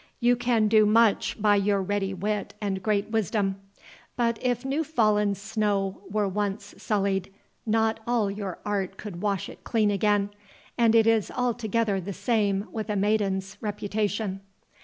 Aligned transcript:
You 0.19 0.35
can 0.35 0.67
do 0.67 0.87
much 0.87 1.39
by 1.39 1.57
your 1.57 1.79
ready 1.79 2.11
wit 2.11 2.55
and 2.59 2.81
great 2.81 3.11
wisdom; 3.11 3.57
but 4.15 4.39
if 4.41 4.65
new 4.65 4.83
fallen 4.83 5.35
snow 5.35 6.01
were 6.09 6.27
once 6.27 6.73
sullied, 6.79 7.31
not 7.67 7.99
all 8.07 8.31
your 8.31 8.57
art 8.65 8.97
could 8.97 9.21
wash 9.21 9.47
it 9.47 9.63
clean 9.63 9.91
again; 9.91 10.31
and 10.75 10.95
it 10.95 11.05
is 11.05 11.29
altogether 11.29 12.01
the 12.01 12.13
same 12.13 12.65
with 12.71 12.89
a 12.89 12.95
maiden's 12.95 13.57
reputation." 13.61 14.41